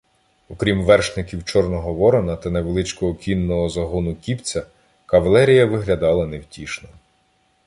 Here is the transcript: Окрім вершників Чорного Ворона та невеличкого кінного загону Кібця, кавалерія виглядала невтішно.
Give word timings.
Окрім 0.49 0.83
вершників 0.83 1.43
Чорного 1.43 1.93
Ворона 1.93 2.35
та 2.35 2.49
невеличкого 2.49 3.15
кінного 3.15 3.69
загону 3.69 4.15
Кібця, 4.15 4.65
кавалерія 5.05 5.65
виглядала 5.65 6.25
невтішно. 6.27 6.89